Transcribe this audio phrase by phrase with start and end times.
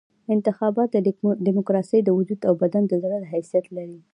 [0.35, 0.97] انتخابات د
[1.47, 3.99] ډیموکراسۍ د وجود او بدن د زړه حیثیت لري.